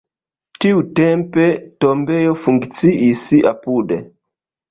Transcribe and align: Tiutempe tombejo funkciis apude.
Tiutempe 0.63 1.43
tombejo 1.85 2.33
funkciis 2.45 3.23
apude. 3.53 4.01